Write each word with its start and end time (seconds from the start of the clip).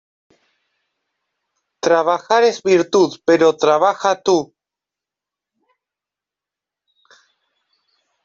Trabajar 1.79 2.41
es 2.43 2.63
virtud; 2.63 3.19
pero 3.23 3.55
trabaja 3.55 4.19
tú. 4.23 4.55